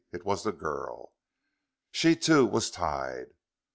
[0.11, 1.13] It was the girl.
[1.91, 3.35] She too was tied.